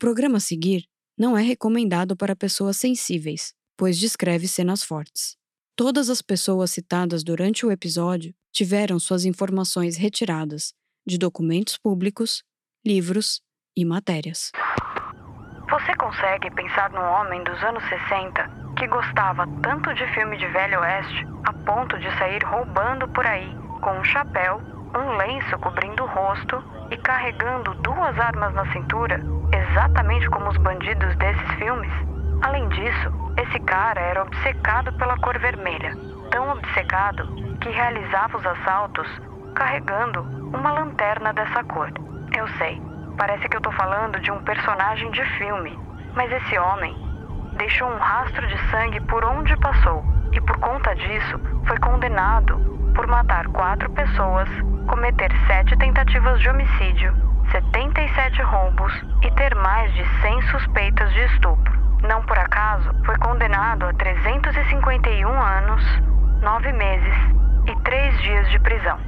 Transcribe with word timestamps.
programa 0.00 0.38
a 0.38 0.40
seguir 0.40 0.86
não 1.16 1.36
é 1.36 1.42
recomendado 1.42 2.16
para 2.16 2.34
pessoas 2.34 2.78
sensíveis, 2.78 3.52
pois 3.76 3.98
descreve 3.98 4.48
cenas 4.48 4.82
fortes. 4.82 5.36
Todas 5.76 6.08
as 6.08 6.22
pessoas 6.22 6.70
citadas 6.70 7.22
durante 7.22 7.66
o 7.66 7.70
episódio 7.70 8.34
tiveram 8.50 8.98
suas 8.98 9.26
informações 9.26 9.98
retiradas 9.98 10.72
de 11.06 11.18
documentos 11.18 11.76
públicos, 11.76 12.42
livros 12.84 13.42
e 13.76 13.84
matérias. 13.84 14.50
Você 15.70 15.94
consegue 15.96 16.50
pensar 16.50 16.90
num 16.90 17.04
homem 17.20 17.44
dos 17.44 17.62
anos 17.62 17.84
60 17.84 18.74
que 18.78 18.86
gostava 18.86 19.46
tanto 19.62 19.92
de 19.94 20.06
filme 20.14 20.38
de 20.38 20.46
Velho 20.46 20.80
Oeste 20.80 21.26
a 21.44 21.52
ponto 21.52 21.98
de 21.98 22.10
sair 22.16 22.42
roubando 22.42 23.06
por 23.08 23.26
aí 23.26 23.54
com 23.82 24.00
um 24.00 24.04
chapéu, 24.04 24.62
um 24.94 25.16
lenço 25.16 25.58
cobrindo 25.58 26.02
o 26.02 26.06
rosto 26.06 26.62
e 26.90 26.96
carregando 26.96 27.74
duas 27.76 28.18
armas 28.18 28.52
na 28.54 28.66
cintura, 28.72 29.20
exatamente 29.52 30.28
como 30.30 30.48
os 30.48 30.56
bandidos 30.58 31.14
desses 31.16 31.50
filmes? 31.54 31.92
Além 32.42 32.68
disso, 32.68 33.12
esse 33.36 33.60
cara 33.60 34.00
era 34.00 34.22
obcecado 34.22 34.92
pela 34.94 35.16
cor 35.18 35.38
vermelha, 35.38 35.96
tão 36.30 36.50
obcecado 36.50 37.26
que 37.60 37.68
realizava 37.68 38.36
os 38.36 38.46
assaltos 38.46 39.06
carregando 39.54 40.22
uma 40.54 40.72
lanterna 40.72 41.32
dessa 41.32 41.62
cor. 41.64 41.92
Eu 42.36 42.48
sei, 42.58 42.80
parece 43.16 43.48
que 43.48 43.56
eu 43.56 43.60
tô 43.60 43.70
falando 43.72 44.18
de 44.20 44.30
um 44.30 44.42
personagem 44.42 45.10
de 45.10 45.24
filme, 45.36 45.78
mas 46.14 46.32
esse 46.32 46.58
homem 46.58 46.96
deixou 47.56 47.88
um 47.88 47.98
rastro 47.98 48.46
de 48.46 48.58
sangue 48.70 49.00
por 49.02 49.24
onde 49.24 49.56
passou 49.58 50.02
e 50.32 50.40
por 50.40 50.56
conta 50.58 50.94
disso 50.94 51.38
foi 51.66 51.78
condenado 51.78 52.58
por 52.94 53.06
matar 53.06 53.46
quatro 53.48 53.90
pessoas, 53.90 54.48
cometer 54.88 55.30
sete 55.46 55.76
tentativas 55.78 56.40
de 56.40 56.48
homicídio, 56.48 57.12
77 57.50 58.42
roubos 58.42 58.92
e 59.22 59.30
ter 59.34 59.54
mais 59.54 59.92
de 59.94 60.04
100 60.22 60.42
suspeitas 60.50 61.12
de 61.12 61.20
estupro. 61.34 61.72
Não 62.02 62.24
por 62.24 62.38
acaso, 62.38 62.90
foi 63.04 63.18
condenado 63.18 63.84
a 63.84 63.92
351 63.94 65.28
anos, 65.28 65.82
9 66.42 66.72
meses 66.72 67.14
e 67.66 67.82
3 67.82 68.22
dias 68.22 68.50
de 68.50 68.58
prisão. 68.60 68.98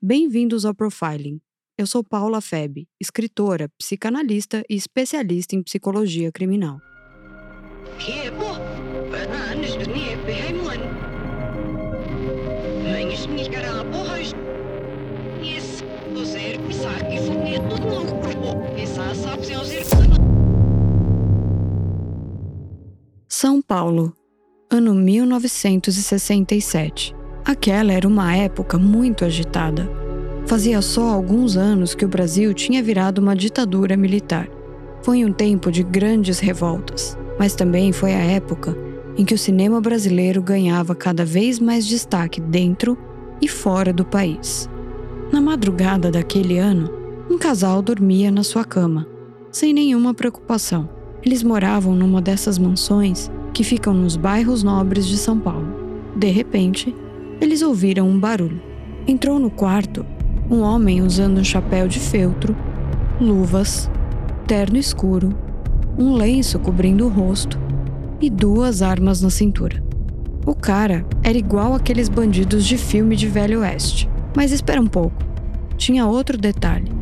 Bem-vindos 0.00 0.64
ao 0.64 0.74
Profiling. 0.74 1.40
Eu 1.76 1.86
sou 1.86 2.04
Paula 2.04 2.40
Feb, 2.40 2.86
escritora, 3.00 3.68
psicanalista 3.78 4.62
e 4.68 4.74
especialista 4.74 5.54
em 5.54 5.62
psicologia 5.62 6.30
criminal. 6.32 6.78
São 23.28 23.62
Paulo, 23.62 24.12
ano 24.70 24.94
1967. 24.94 27.14
Aquela 27.44 27.92
era 27.92 28.08
uma 28.08 28.34
época 28.34 28.78
muito 28.78 29.24
agitada. 29.24 29.88
Fazia 30.46 30.82
só 30.82 31.08
alguns 31.08 31.56
anos 31.56 31.94
que 31.94 32.04
o 32.04 32.08
Brasil 32.08 32.52
tinha 32.52 32.82
virado 32.82 33.20
uma 33.20 33.36
ditadura 33.36 33.96
militar. 33.96 34.48
Foi 35.02 35.24
um 35.24 35.32
tempo 35.32 35.70
de 35.70 35.82
grandes 35.82 36.40
revoltas, 36.40 37.16
mas 37.38 37.54
também 37.54 37.92
foi 37.92 38.12
a 38.12 38.22
época 38.22 38.76
em 39.16 39.24
que 39.24 39.34
o 39.34 39.38
cinema 39.38 39.80
brasileiro 39.80 40.42
ganhava 40.42 40.94
cada 40.94 41.24
vez 41.24 41.60
mais 41.60 41.86
destaque 41.86 42.40
dentro 42.40 42.98
e 43.40 43.48
fora 43.48 43.92
do 43.92 44.04
país. 44.04 44.68
Na 45.32 45.40
madrugada 45.40 46.10
daquele 46.10 46.58
ano, 46.58 46.90
um 47.30 47.36
casal 47.36 47.82
dormia 47.82 48.30
na 48.30 48.42
sua 48.42 48.64
cama, 48.64 49.06
sem 49.52 49.74
nenhuma 49.74 50.14
preocupação. 50.14 50.88
Eles 51.22 51.42
moravam 51.42 51.94
numa 51.94 52.22
dessas 52.22 52.58
mansões 52.58 53.30
que 53.52 53.62
ficam 53.62 53.92
nos 53.92 54.16
bairros 54.16 54.62
nobres 54.62 55.06
de 55.06 55.18
São 55.18 55.38
Paulo. 55.38 55.66
De 56.16 56.28
repente, 56.28 56.94
eles 57.40 57.60
ouviram 57.60 58.08
um 58.08 58.18
barulho. 58.18 58.62
Entrou 59.06 59.38
no 59.38 59.50
quarto 59.50 60.06
um 60.50 60.60
homem 60.60 61.02
usando 61.02 61.38
um 61.38 61.44
chapéu 61.44 61.86
de 61.86 62.00
feltro, 62.00 62.56
luvas, 63.20 63.90
terno 64.46 64.78
escuro, 64.78 65.36
um 65.98 66.14
lenço 66.14 66.58
cobrindo 66.58 67.04
o 67.04 67.10
rosto 67.10 67.58
e 68.20 68.30
duas 68.30 68.80
armas 68.80 69.20
na 69.20 69.28
cintura. 69.28 69.84
O 70.46 70.54
cara 70.54 71.04
era 71.22 71.36
igual 71.36 71.74
aqueles 71.74 72.08
bandidos 72.08 72.64
de 72.64 72.78
filme 72.78 73.14
de 73.14 73.26
Velho 73.26 73.60
Oeste. 73.60 74.08
Mas 74.34 74.50
espera 74.50 74.80
um 74.80 74.86
pouco. 74.86 75.16
Tinha 75.76 76.06
outro 76.06 76.38
detalhe. 76.38 76.97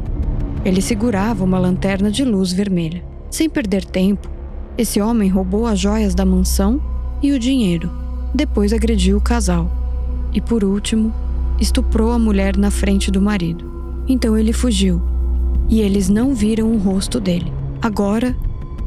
Ele 0.66 0.82
segurava 0.82 1.44
uma 1.44 1.60
lanterna 1.60 2.10
de 2.10 2.24
luz 2.24 2.52
vermelha. 2.52 3.00
Sem 3.30 3.48
perder 3.48 3.84
tempo, 3.84 4.28
esse 4.76 5.00
homem 5.00 5.28
roubou 5.28 5.64
as 5.64 5.78
joias 5.78 6.12
da 6.12 6.24
mansão 6.24 6.82
e 7.22 7.30
o 7.30 7.38
dinheiro. 7.38 7.88
Depois 8.34 8.72
agrediu 8.72 9.16
o 9.16 9.20
casal. 9.20 9.70
E 10.32 10.40
por 10.40 10.64
último, 10.64 11.14
estuprou 11.60 12.10
a 12.10 12.18
mulher 12.18 12.56
na 12.56 12.68
frente 12.68 13.12
do 13.12 13.22
marido. 13.22 13.64
Então 14.08 14.36
ele 14.36 14.52
fugiu. 14.52 15.00
E 15.68 15.80
eles 15.80 16.08
não 16.08 16.34
viram 16.34 16.72
o 16.72 16.78
rosto 16.78 17.20
dele. 17.20 17.52
Agora, 17.80 18.34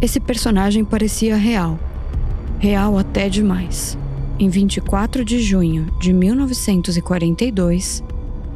esse 0.02 0.20
personagem 0.20 0.84
parecia 0.84 1.38
real. 1.38 1.80
Real 2.60 2.98
até 2.98 3.30
demais. 3.30 3.98
Em 4.38 4.50
24 4.50 5.24
de 5.24 5.40
junho 5.40 5.88
de 5.98 6.12
1942, 6.12 8.04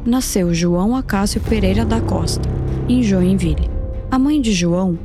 nasceu 0.04 0.52
João 0.52 0.94
Acácio 0.94 1.40
Pereira 1.40 1.86
da 1.86 2.02
Costa, 2.02 2.53
em 2.88 3.02
Joinville. 3.02 3.70
A 4.10 4.18
mãe 4.18 4.40
de 4.40 4.52
João 4.52 4.98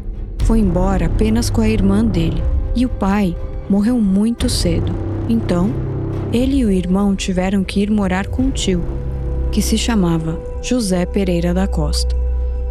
foi 0.44 0.59
embora 0.59 1.06
apenas 1.06 1.50
com 1.50 1.62
a 1.62 1.69
irmã 1.69 2.03
dele 2.03 2.41
e 2.75 2.85
o 2.85 2.90
pai 2.90 3.35
morreu 3.69 4.00
muito 4.00 4.50
cedo. 4.50 4.94
Então, 5.28 5.72
ele 6.34 6.57
e 6.57 6.66
o 6.66 6.72
irmão 6.72 7.16
tiveram 7.16 7.63
que 7.63 7.81
ir 7.81 7.89
morar 7.89 8.28
com 8.28 8.47
o 8.47 8.51
tio, 8.51 8.84
que 9.51 9.62
se 9.62 9.78
chamava 9.78 10.39
José 10.62 11.06
Pereira 11.06 11.53
da 11.53 11.68
Costa. 11.68 12.16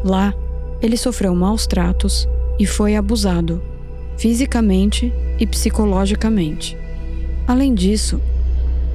Lá, 0.04 0.34
ele 0.80 0.96
sofreu 0.96 1.34
maus 1.34 1.66
tratos 1.66 2.28
e 2.58 2.66
foi 2.66 2.96
abusado, 2.96 3.62
fisicamente 4.16 5.12
e 5.38 5.46
psicologicamente. 5.46 6.76
Além 7.46 7.74
disso, 7.74 8.20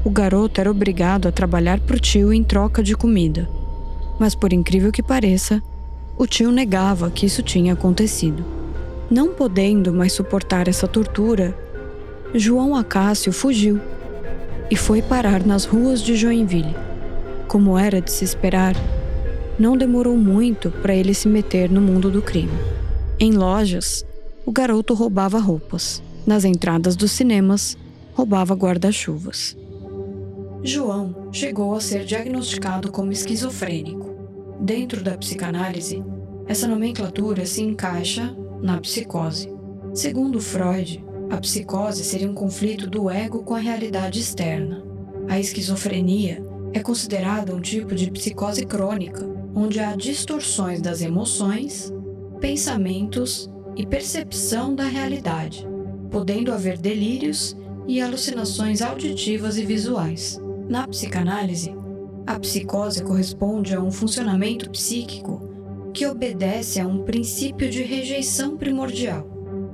o 0.03 0.09
garoto 0.09 0.59
era 0.59 0.69
obrigado 0.69 1.27
a 1.27 1.31
trabalhar 1.31 1.79
para 1.79 1.95
o 1.95 1.99
tio 1.99 2.33
em 2.33 2.43
troca 2.43 2.83
de 2.83 2.95
comida. 2.95 3.49
Mas, 4.19 4.35
por 4.35 4.53
incrível 4.53 4.91
que 4.91 5.01
pareça, 5.01 5.61
o 6.17 6.27
tio 6.27 6.51
negava 6.51 7.09
que 7.09 7.25
isso 7.25 7.41
tinha 7.41 7.73
acontecido. 7.73 8.45
Não 9.09 9.33
podendo 9.33 9.93
mais 9.93 10.13
suportar 10.13 10.67
essa 10.67 10.87
tortura, 10.87 11.57
João 12.33 12.75
Acácio 12.75 13.31
fugiu 13.31 13.79
e 14.69 14.75
foi 14.75 15.01
parar 15.01 15.45
nas 15.45 15.65
ruas 15.65 16.01
de 16.01 16.15
Joinville. 16.15 16.75
Como 17.47 17.77
era 17.77 18.01
de 18.01 18.11
se 18.11 18.23
esperar, 18.23 18.75
não 19.59 19.77
demorou 19.77 20.17
muito 20.17 20.71
para 20.71 20.95
ele 20.95 21.13
se 21.13 21.27
meter 21.27 21.69
no 21.69 21.81
mundo 21.81 22.09
do 22.09 22.21
crime. 22.21 22.57
Em 23.19 23.33
lojas, 23.33 24.03
o 24.45 24.51
garoto 24.51 24.93
roubava 24.93 25.37
roupas. 25.37 26.01
Nas 26.25 26.45
entradas 26.45 26.95
dos 26.95 27.11
cinemas, 27.11 27.77
roubava 28.13 28.55
guarda-chuvas. 28.55 29.57
João 30.63 31.27
chegou 31.31 31.75
a 31.75 31.81
ser 31.81 32.05
diagnosticado 32.05 32.91
como 32.91 33.11
esquizofrênico. 33.11 34.12
Dentro 34.63 35.03
da 35.03 35.17
psicanálise, 35.17 36.01
essa 36.47 36.69
nomenclatura 36.69 37.45
se 37.45 37.61
encaixa 37.61 38.33
na 38.61 38.79
psicose. 38.79 39.53
Segundo 39.93 40.39
Freud, 40.39 41.03
a 41.29 41.35
psicose 41.35 42.01
seria 42.01 42.31
um 42.31 42.33
conflito 42.33 42.89
do 42.89 43.09
ego 43.09 43.43
com 43.43 43.55
a 43.55 43.59
realidade 43.59 44.21
externa. 44.21 44.81
A 45.27 45.37
esquizofrenia 45.37 46.41
é 46.71 46.79
considerada 46.79 47.53
um 47.53 47.59
tipo 47.59 47.93
de 47.93 48.09
psicose 48.09 48.65
crônica, 48.65 49.29
onde 49.53 49.81
há 49.81 49.97
distorções 49.97 50.81
das 50.81 51.01
emoções, 51.01 51.91
pensamentos 52.39 53.51
e 53.75 53.85
percepção 53.85 54.73
da 54.73 54.85
realidade, 54.85 55.67
podendo 56.09 56.53
haver 56.53 56.77
delírios 56.77 57.53
e 57.85 57.99
alucinações 57.99 58.81
auditivas 58.81 59.57
e 59.57 59.65
visuais. 59.65 60.39
Na 60.69 60.87
psicanálise, 60.87 61.75
a 62.25 62.39
psicose 62.39 63.03
corresponde 63.03 63.75
a 63.75 63.81
um 63.81 63.91
funcionamento 63.91 64.69
psíquico 64.69 65.49
que 65.93 66.05
obedece 66.07 66.79
a 66.79 66.87
um 66.87 67.03
princípio 67.03 67.69
de 67.69 67.83
rejeição 67.83 68.57
primordial. 68.57 69.27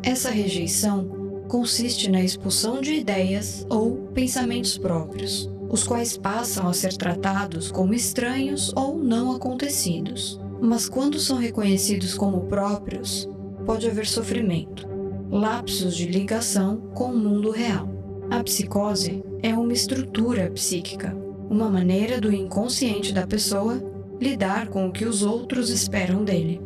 Essa 0.03 0.29
rejeição 0.29 1.07
consiste 1.47 2.09
na 2.09 2.21
expulsão 2.21 2.81
de 2.81 2.93
ideias 2.93 3.65
ou 3.69 3.97
pensamentos 4.13 4.77
próprios, 4.77 5.49
os 5.69 5.83
quais 5.83 6.17
passam 6.17 6.67
a 6.67 6.73
ser 6.73 6.93
tratados 6.93 7.71
como 7.71 7.93
estranhos 7.93 8.73
ou 8.75 8.97
não 8.97 9.31
acontecidos. 9.31 10.39
Mas 10.61 10.89
quando 10.89 11.19
são 11.19 11.37
reconhecidos 11.37 12.13
como 12.15 12.41
próprios, 12.41 13.29
pode 13.65 13.87
haver 13.87 14.07
sofrimento, 14.07 14.87
lapsos 15.31 15.95
de 15.95 16.07
ligação 16.07 16.77
com 16.93 17.11
o 17.11 17.17
mundo 17.17 17.51
real. 17.51 17.87
A 18.29 18.43
psicose 18.43 19.23
é 19.41 19.53
uma 19.53 19.73
estrutura 19.73 20.51
psíquica, 20.51 21.15
uma 21.49 21.69
maneira 21.69 22.21
do 22.21 22.31
inconsciente 22.31 23.11
da 23.11 23.25
pessoa 23.25 23.81
lidar 24.21 24.67
com 24.67 24.87
o 24.87 24.91
que 24.91 25.05
os 25.05 25.23
outros 25.23 25.69
esperam 25.69 26.23
dele. 26.23 26.61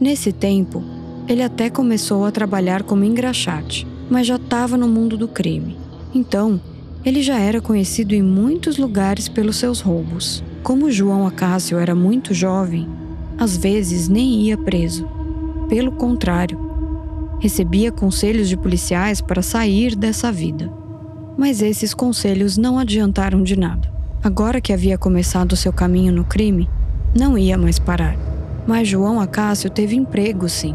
Nesse 0.00 0.32
tempo, 0.32 0.82
Ele 1.26 1.42
até 1.42 1.70
começou 1.70 2.24
a 2.24 2.30
trabalhar 2.30 2.82
como 2.82 3.04
engraxate, 3.04 3.86
mas 4.10 4.26
já 4.26 4.36
estava 4.36 4.76
no 4.76 4.86
mundo 4.86 5.16
do 5.16 5.28
crime. 5.28 5.76
Então, 6.14 6.60
ele 7.04 7.22
já 7.22 7.38
era 7.38 7.60
conhecido 7.60 8.14
em 8.14 8.22
muitos 8.22 8.76
lugares 8.76 9.28
pelos 9.28 9.56
seus 9.56 9.80
roubos. 9.80 10.42
Como 10.62 10.90
João 10.90 11.26
Acácio 11.26 11.78
era 11.78 11.94
muito 11.94 12.34
jovem, 12.34 12.88
às 13.38 13.56
vezes 13.56 14.08
nem 14.08 14.42
ia 14.42 14.58
preso. 14.58 15.08
Pelo 15.68 15.92
contrário, 15.92 16.58
recebia 17.38 17.92
conselhos 17.92 18.48
de 18.48 18.56
policiais 18.56 19.20
para 19.20 19.42
sair 19.42 19.94
dessa 19.94 20.32
vida. 20.32 20.72
Mas 21.38 21.62
esses 21.62 21.94
conselhos 21.94 22.58
não 22.58 22.80
adiantaram 22.80 23.44
de 23.44 23.56
nada. 23.56 23.88
Agora 24.24 24.60
que 24.60 24.72
havia 24.72 24.98
começado 24.98 25.54
seu 25.54 25.72
caminho 25.72 26.12
no 26.12 26.24
crime, 26.24 26.68
não 27.16 27.38
ia 27.38 27.56
mais 27.56 27.78
parar. 27.78 28.16
Mas 28.66 28.88
João 28.88 29.20
Acácio 29.20 29.70
teve 29.70 29.94
emprego, 29.94 30.48
sim, 30.48 30.74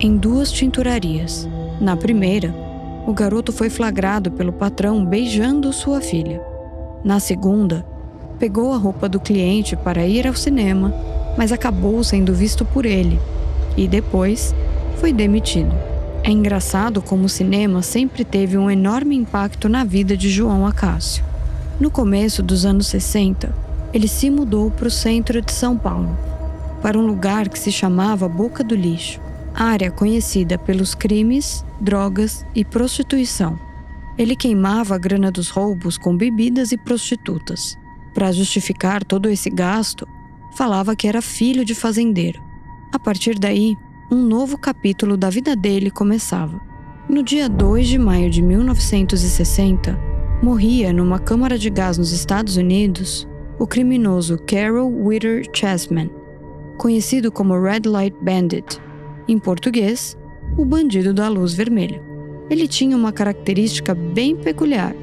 em 0.00 0.16
duas 0.16 0.50
tinturarias. 0.50 1.48
Na 1.80 1.96
primeira, 1.96 2.52
o 3.06 3.14
garoto 3.14 3.52
foi 3.52 3.70
flagrado 3.70 4.32
pelo 4.32 4.52
patrão 4.52 5.04
beijando 5.04 5.72
sua 5.72 6.00
filha. 6.00 6.42
Na 7.04 7.20
segunda, 7.20 7.86
pegou 8.40 8.72
a 8.72 8.76
roupa 8.76 9.08
do 9.08 9.20
cliente 9.20 9.76
para 9.76 10.04
ir 10.04 10.26
ao 10.26 10.34
cinema, 10.34 10.92
mas 11.38 11.52
acabou 11.52 12.02
sendo 12.02 12.34
visto 12.34 12.64
por 12.64 12.84
ele 12.84 13.20
e 13.76 13.86
depois 13.86 14.52
foi 14.96 15.12
demitido. 15.12 15.95
É 16.26 16.30
engraçado 16.32 17.00
como 17.00 17.26
o 17.26 17.28
cinema 17.28 17.82
sempre 17.82 18.24
teve 18.24 18.58
um 18.58 18.68
enorme 18.68 19.14
impacto 19.14 19.68
na 19.68 19.84
vida 19.84 20.16
de 20.16 20.28
João 20.28 20.66
Acácio. 20.66 21.24
No 21.78 21.88
começo 21.88 22.42
dos 22.42 22.66
anos 22.66 22.88
60, 22.88 23.54
ele 23.94 24.08
se 24.08 24.28
mudou 24.28 24.68
para 24.68 24.88
o 24.88 24.90
centro 24.90 25.40
de 25.40 25.52
São 25.52 25.78
Paulo, 25.78 26.18
para 26.82 26.98
um 26.98 27.06
lugar 27.06 27.48
que 27.48 27.56
se 27.56 27.70
chamava 27.70 28.28
Boca 28.28 28.64
do 28.64 28.74
Lixo 28.74 29.20
área 29.54 29.88
conhecida 29.88 30.58
pelos 30.58 30.96
crimes, 30.96 31.64
drogas 31.80 32.44
e 32.56 32.64
prostituição. 32.64 33.56
Ele 34.18 34.34
queimava 34.34 34.96
a 34.96 34.98
grana 34.98 35.30
dos 35.30 35.48
roubos 35.48 35.96
com 35.96 36.16
bebidas 36.16 36.72
e 36.72 36.76
prostitutas. 36.76 37.78
Para 38.12 38.32
justificar 38.32 39.04
todo 39.04 39.30
esse 39.30 39.48
gasto, 39.48 40.08
falava 40.56 40.96
que 40.96 41.06
era 41.06 41.22
filho 41.22 41.64
de 41.64 41.74
fazendeiro. 41.74 42.42
A 42.92 42.98
partir 42.98 43.38
daí, 43.38 43.76
um 44.10 44.22
novo 44.22 44.56
capítulo 44.56 45.16
da 45.16 45.28
vida 45.28 45.56
dele 45.56 45.90
começava. 45.90 46.60
No 47.08 47.24
dia 47.24 47.48
2 47.48 47.88
de 47.88 47.98
maio 47.98 48.30
de 48.30 48.40
1960, 48.40 49.98
morria 50.40 50.92
numa 50.92 51.18
câmara 51.18 51.58
de 51.58 51.68
gás 51.68 51.98
nos 51.98 52.12
Estados 52.12 52.56
Unidos 52.56 53.26
o 53.58 53.66
criminoso 53.66 54.38
Carol 54.46 54.92
Witter 54.92 55.44
Chessman, 55.52 56.08
conhecido 56.78 57.32
como 57.32 57.60
Red 57.60 57.82
Light 57.86 58.16
Bandit, 58.20 58.80
em 59.26 59.40
português, 59.40 60.16
o 60.56 60.64
bandido 60.64 61.12
da 61.12 61.28
luz 61.28 61.52
vermelha. 61.52 62.00
Ele 62.48 62.68
tinha 62.68 62.96
uma 62.96 63.10
característica 63.10 63.92
bem 63.92 64.36
peculiar. 64.36 64.94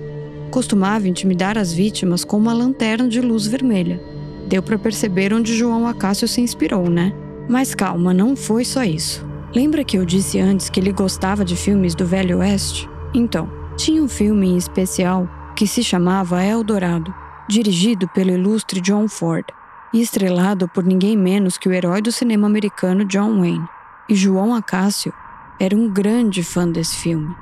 Costumava 0.49 1.09
intimidar 1.09 1.57
as 1.57 1.73
vítimas 1.73 2.23
com 2.23 2.37
uma 2.37 2.53
lanterna 2.53 3.09
de 3.09 3.19
luz 3.19 3.47
vermelha. 3.47 4.01
Deu 4.47 4.63
para 4.63 4.77
perceber 4.77 5.33
onde 5.33 5.57
João 5.57 5.87
Acácio 5.87 6.27
se 6.27 6.39
inspirou, 6.39 6.89
né? 6.89 7.11
Mas 7.47 7.75
calma, 7.75 8.13
não 8.13 8.35
foi 8.35 8.63
só 8.63 8.83
isso. 8.83 9.25
Lembra 9.53 9.83
que 9.83 9.97
eu 9.97 10.05
disse 10.05 10.39
antes 10.39 10.69
que 10.69 10.79
ele 10.79 10.91
gostava 10.91 11.43
de 11.45 11.55
filmes 11.55 11.93
do 11.93 12.05
Velho 12.05 12.39
Oeste? 12.39 12.89
Então, 13.13 13.49
tinha 13.75 14.01
um 14.01 14.07
filme 14.07 14.47
em 14.47 14.57
especial 14.57 15.29
que 15.55 15.67
se 15.67 15.83
chamava 15.83 16.43
Eldorado, 16.43 17.13
dirigido 17.47 18.07
pelo 18.07 18.31
ilustre 18.31 18.81
John 18.81 19.07
Ford 19.07 19.45
e 19.93 20.01
estrelado 20.01 20.67
por 20.67 20.83
ninguém 20.83 21.15
menos 21.15 21.57
que 21.57 21.69
o 21.69 21.73
herói 21.73 22.01
do 22.01 22.11
cinema 22.11 22.47
americano 22.47 23.05
John 23.05 23.39
Wayne. 23.39 23.67
E 24.09 24.15
João 24.15 24.55
Acácio 24.55 25.13
era 25.59 25.75
um 25.75 25.87
grande 25.87 26.43
fã 26.43 26.67
desse 26.67 26.97
filme. 26.97 27.35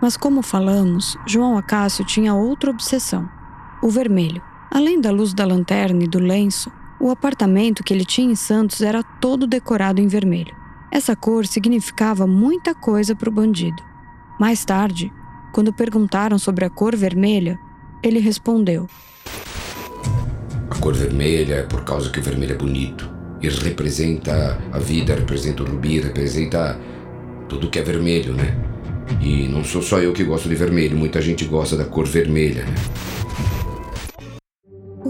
Mas, 0.00 0.16
como 0.16 0.42
falamos, 0.42 1.16
João 1.26 1.58
Acácio 1.58 2.04
tinha 2.04 2.34
outra 2.34 2.70
obsessão: 2.70 3.28
o 3.82 3.90
vermelho. 3.90 4.42
Além 4.70 5.00
da 5.00 5.10
luz 5.10 5.34
da 5.34 5.44
lanterna 5.44 6.04
e 6.04 6.08
do 6.08 6.18
lenço, 6.18 6.72
o 7.00 7.10
apartamento 7.10 7.82
que 7.82 7.94
ele 7.94 8.04
tinha 8.04 8.30
em 8.30 8.36
Santos 8.36 8.82
era 8.82 9.02
todo 9.02 9.46
decorado 9.46 10.00
em 10.00 10.06
vermelho. 10.06 10.54
Essa 10.92 11.16
cor 11.16 11.46
significava 11.46 12.26
muita 12.26 12.74
coisa 12.74 13.16
para 13.16 13.28
o 13.28 13.32
bandido. 13.32 13.82
Mais 14.38 14.64
tarde, 14.64 15.10
quando 15.52 15.72
perguntaram 15.72 16.38
sobre 16.38 16.64
a 16.64 16.70
cor 16.70 16.94
vermelha, 16.94 17.58
ele 18.02 18.18
respondeu: 18.18 18.86
A 20.68 20.74
cor 20.76 20.94
vermelha 20.94 21.54
é 21.54 21.62
por 21.62 21.84
causa 21.84 22.10
que 22.10 22.20
o 22.20 22.22
vermelho 22.22 22.52
é 22.52 22.58
bonito 22.58 23.08
e 23.40 23.48
representa 23.48 24.58
a 24.70 24.78
vida, 24.78 25.14
representa 25.14 25.62
o 25.62 25.66
rubi, 25.66 26.00
representa 26.00 26.78
tudo 27.48 27.70
que 27.70 27.78
é 27.78 27.82
vermelho, 27.82 28.34
né? 28.34 28.54
E 29.20 29.48
não 29.48 29.64
sou 29.64 29.80
só 29.80 29.98
eu 29.98 30.12
que 30.12 30.22
gosto 30.22 30.48
de 30.48 30.54
vermelho, 30.54 30.96
muita 30.96 31.20
gente 31.22 31.44
gosta 31.46 31.76
da 31.76 31.84
cor 31.84 32.06
vermelha, 32.06 32.64
né? 32.64 32.74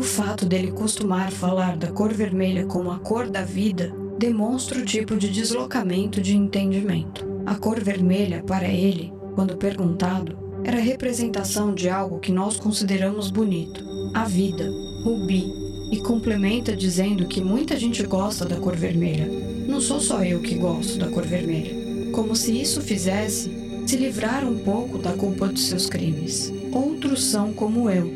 O 0.00 0.02
fato 0.02 0.46
dele 0.46 0.72
costumar 0.72 1.30
falar 1.30 1.76
da 1.76 1.88
cor 1.88 2.10
vermelha 2.10 2.64
como 2.64 2.90
a 2.90 2.98
cor 2.98 3.28
da 3.28 3.42
vida 3.42 3.94
demonstra 4.18 4.78
o 4.78 4.84
tipo 4.84 5.14
de 5.14 5.28
deslocamento 5.28 6.22
de 6.22 6.34
entendimento. 6.34 7.28
A 7.44 7.54
cor 7.54 7.78
vermelha, 7.78 8.42
para 8.42 8.66
ele, 8.66 9.12
quando 9.34 9.58
perguntado, 9.58 10.38
era 10.64 10.78
representação 10.78 11.74
de 11.74 11.90
algo 11.90 12.18
que 12.18 12.32
nós 12.32 12.56
consideramos 12.56 13.30
bonito: 13.30 13.84
a 14.14 14.24
vida, 14.24 14.70
rubi, 15.04 15.52
e 15.92 15.98
complementa 15.98 16.74
dizendo 16.74 17.26
que 17.26 17.42
muita 17.42 17.78
gente 17.78 18.02
gosta 18.04 18.46
da 18.46 18.56
cor 18.56 18.76
vermelha. 18.76 19.28
Não 19.68 19.82
sou 19.82 20.00
só 20.00 20.24
eu 20.24 20.40
que 20.40 20.54
gosto 20.54 20.98
da 20.98 21.10
cor 21.10 21.26
vermelha. 21.26 22.10
Como 22.12 22.34
se 22.34 22.58
isso 22.58 22.80
fizesse 22.80 23.50
se 23.84 23.98
livrar 23.98 24.48
um 24.48 24.60
pouco 24.60 24.96
da 24.96 25.12
culpa 25.12 25.46
dos 25.46 25.66
seus 25.66 25.90
crimes. 25.90 26.50
Outros 26.72 27.22
são 27.22 27.52
como 27.52 27.90
eu. 27.90 28.10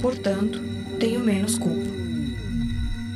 Portanto, 0.00 0.71
tenho 1.02 1.18
menos 1.18 1.58
culpa. 1.58 1.90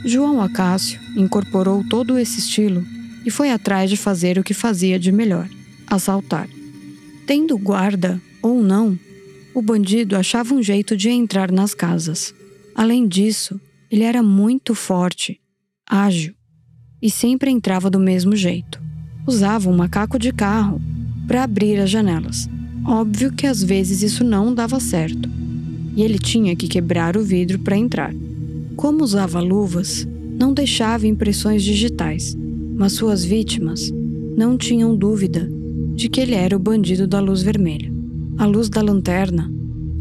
João 0.05 0.43
Acácio 0.43 0.99
incorporou 1.15 1.85
todo 1.89 2.19
esse 2.19 2.41
estilo 2.41 2.85
e 3.25 3.31
foi 3.31 3.53
atrás 3.53 3.89
de 3.89 3.97
fazer 3.97 4.39
o 4.39 4.43
que 4.43 4.53
fazia 4.53 4.99
de 4.99 5.13
melhor: 5.13 5.49
assaltar. 5.87 6.49
Tendo 7.29 7.57
guarda 7.57 8.21
ou 8.43 8.61
não, 8.61 8.99
o 9.55 9.63
bandido 9.63 10.17
achava 10.17 10.53
um 10.53 10.61
jeito 10.61 10.97
de 10.97 11.11
entrar 11.11 11.53
nas 11.53 11.75
casas. 11.75 12.35
Além 12.75 13.07
disso, 13.07 13.61
ele 13.89 14.03
era 14.03 14.21
muito 14.21 14.75
forte, 14.75 15.41
ágil 15.89 16.35
e 17.01 17.09
sempre 17.09 17.53
entrava 17.53 17.89
do 17.89 18.01
mesmo 18.01 18.35
jeito. 18.35 18.83
Usava 19.29 19.71
um 19.71 19.77
macaco 19.77 20.19
de 20.19 20.33
carro 20.33 20.83
para 21.29 21.45
abrir 21.45 21.79
as 21.79 21.91
janelas. 21.91 22.49
Óbvio 22.85 23.33
que 23.33 23.47
às 23.47 23.63
vezes 23.63 24.03
isso 24.03 24.25
não 24.25 24.53
dava 24.53 24.81
certo 24.81 25.46
e 25.97 26.03
ele 26.03 26.19
tinha 26.19 26.55
que 26.55 26.69
quebrar 26.69 27.17
o 27.17 27.23
vidro 27.23 27.59
para 27.59 27.77
entrar. 27.77 28.15
Como 28.77 29.03
usava 29.03 29.41
luvas, 29.41 30.07
não 30.39 30.53
deixava 30.53 31.07
impressões 31.07 31.65
digitais, 31.65 32.37
mas 32.77 32.93
suas 32.93 33.25
vítimas 33.25 33.91
não 34.37 34.59
tinham 34.59 34.95
dúvida 34.95 35.51
de 35.95 36.11
que 36.11 36.21
ele 36.21 36.35
era 36.35 36.55
o 36.55 36.61
bandido 36.61 37.07
da 37.07 37.19
luz 37.19 37.43
vermelha. 37.43 37.91
A 38.37 38.45
luz 38.45 38.69
da 38.69 38.83
lanterna, 38.83 39.51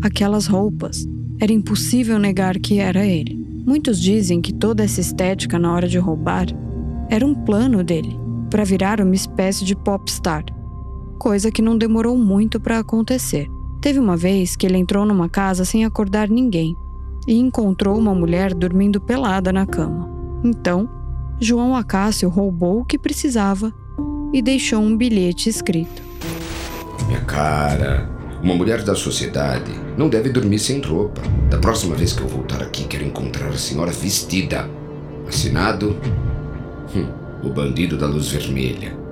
aquelas 0.02 0.46
roupas, 0.46 1.08
era 1.40 1.54
impossível 1.54 2.20
negar 2.20 2.60
que 2.60 2.80
era 2.80 3.06
ele. 3.06 3.46
Muitos 3.66 4.00
dizem 4.00 4.42
que 4.42 4.54
toda 4.54 4.84
essa 4.84 5.00
estética 5.00 5.58
na 5.58 5.74
hora 5.74 5.88
de 5.88 5.98
roubar 5.98 6.48
era 7.10 7.26
um 7.26 7.34
plano 7.34 7.82
dele 7.82 8.16
para 8.50 8.66
virar 8.66 9.00
uma 9.00 9.16
espécie 9.16 9.64
de 9.64 9.76
popstar, 9.76 10.44
coisa 11.18 11.50
que 11.50 11.62
não 11.62 11.78
demorou 11.78 12.18
muito 12.18 12.60
para 12.60 12.80
acontecer. 12.80 13.48
Teve 13.86 14.00
uma 14.00 14.18
vez 14.18 14.56
que 14.56 14.66
ele 14.66 14.80
entrou 14.80 15.06
numa 15.06 15.30
casa 15.30 15.64
sem 15.64 15.86
acordar 15.86 16.28
ninguém 16.28 16.76
e 17.28 17.38
encontrou 17.38 17.96
uma 17.96 18.16
mulher 18.16 18.52
dormindo 18.52 19.00
pelada 19.00 19.54
na 19.54 19.64
cama. 19.64 20.10
Então, 20.44 20.90
João 21.40 21.76
Acácio 21.76 22.28
roubou 22.28 22.80
o 22.80 22.84
que 22.84 22.98
precisava 22.98 23.72
e 24.34 24.42
deixou 24.42 24.80
um 24.80 24.98
bilhete 24.98 25.50
escrito: 25.50 26.02
Minha 27.06 27.22
cara, 27.26 28.10
uma 28.42 28.56
mulher 28.56 28.82
da 28.82 28.96
sociedade 28.96 29.72
não 29.96 30.10
deve 30.10 30.30
dormir 30.30 30.58
sem 30.58 30.82
roupa. 30.82 31.22
Da 31.48 31.60
próxima 31.60 31.96
vez 31.96 32.12
que 32.12 32.24
eu 32.24 32.28
voltar 32.28 32.64
aqui, 32.64 32.86
quero 32.86 33.06
encontrar 33.06 33.50
a 33.50 33.58
senhora 33.58 33.92
vestida. 33.92 34.68
Assinado. 35.28 35.96
Hum, 36.96 37.06
o 37.44 37.50
bandido 37.52 38.00
da 38.00 38.08
luz 38.08 38.30
vermelha. 38.30 39.05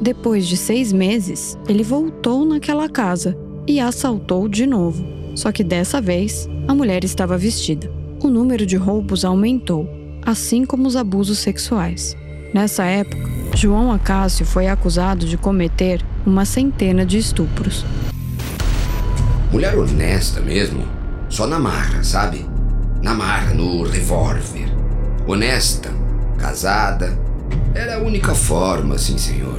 Depois 0.00 0.46
de 0.46 0.56
seis 0.56 0.92
meses, 0.92 1.58
ele 1.68 1.82
voltou 1.82 2.44
naquela 2.44 2.88
casa 2.88 3.36
e 3.66 3.80
assaltou 3.80 4.48
de 4.48 4.64
novo. 4.64 5.04
Só 5.34 5.50
que 5.50 5.64
dessa 5.64 6.00
vez, 6.00 6.48
a 6.68 6.74
mulher 6.74 7.02
estava 7.04 7.36
vestida. 7.36 7.90
O 8.22 8.28
número 8.28 8.64
de 8.64 8.76
roubos 8.76 9.24
aumentou, 9.24 9.88
assim 10.24 10.64
como 10.64 10.86
os 10.86 10.94
abusos 10.94 11.38
sexuais. 11.38 12.16
Nessa 12.54 12.84
época, 12.84 13.28
João 13.56 13.92
Acácio 13.92 14.46
foi 14.46 14.68
acusado 14.68 15.26
de 15.26 15.36
cometer 15.36 16.00
uma 16.24 16.44
centena 16.44 17.04
de 17.04 17.18
estupros. 17.18 17.84
Mulher 19.52 19.76
honesta 19.76 20.40
mesmo, 20.40 20.84
só 21.28 21.46
na 21.46 21.58
marra, 21.58 22.04
sabe? 22.04 22.46
Na 23.02 23.14
marra, 23.14 23.52
no 23.52 23.82
revólver. 23.82 24.68
Honesta, 25.26 25.90
casada, 26.38 27.18
Era 27.78 27.94
a 27.94 28.00
única 28.00 28.34
forma, 28.34 28.98
sim, 28.98 29.16
senhor. 29.16 29.54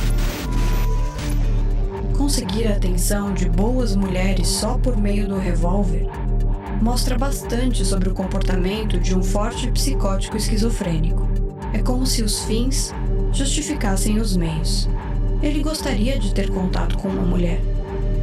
Conseguir 2.17 2.67
a 2.67 2.75
atenção 2.75 3.33
de 3.33 3.47
boas 3.47 3.95
mulheres 3.95 4.45
só 4.45 4.77
por 4.77 4.97
meio 4.97 5.25
do 5.25 5.38
revólver 5.38 6.05
mostra 6.81 7.17
bastante 7.17 7.85
sobre 7.85 8.09
o 8.09 8.13
comportamento 8.13 8.99
de 8.99 9.15
um 9.15 9.23
forte 9.23 9.71
psicótico 9.71 10.35
esquizofrênico. 10.35 11.29
É 11.71 11.79
como 11.79 12.05
se 12.05 12.21
os 12.21 12.43
fins 12.43 12.93
justificassem 13.31 14.19
os 14.19 14.35
meios. 14.35 14.89
Ele 15.41 15.63
gostaria 15.63 16.19
de 16.19 16.33
ter 16.33 16.49
contato 16.49 16.97
com 16.97 17.07
uma 17.07 17.25
mulher, 17.25 17.61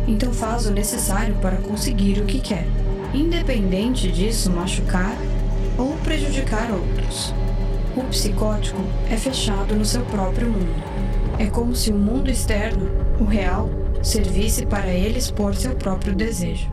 então 0.06 0.30
faz 0.30 0.66
o 0.66 0.72
necessário 0.72 1.36
para 1.36 1.56
conseguir 1.56 2.20
o 2.20 2.26
que 2.26 2.38
quer, 2.38 2.66
independente 3.14 4.12
disso 4.12 4.50
machucar 4.50 5.16
ou 5.78 5.96
prejudicar 6.04 6.70
outros. 6.70 7.32
O 7.96 8.02
psicótico 8.10 8.82
é 9.10 9.16
fechado 9.16 9.74
no 9.74 9.84
seu 9.84 10.04
próprio 10.04 10.50
mundo. 10.50 10.84
É 11.38 11.46
como 11.46 11.74
se 11.74 11.90
o 11.90 11.96
mundo 11.96 12.30
externo, 12.30 12.90
o 13.18 13.24
real, 13.24 13.70
servisse 14.02 14.66
para 14.66 14.92
ele 14.92 15.18
expor 15.18 15.54
seu 15.54 15.74
próprio 15.74 16.14
desejo. 16.14 16.68